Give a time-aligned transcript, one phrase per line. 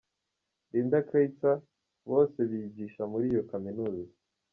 [0.71, 1.55] Linda Kreitzer
[2.09, 4.13] bose bigisha muri iyo Kaminuza.